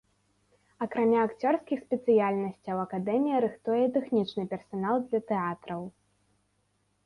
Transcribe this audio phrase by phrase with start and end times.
[0.85, 5.81] Акрамя акцёрскіх спецыяльнасцяў акадэмія рыхтуе і тэхнічны персанал для тэатраў.